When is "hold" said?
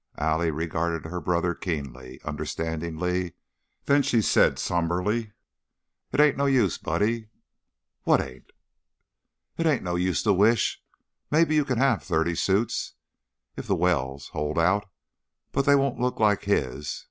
14.29-14.57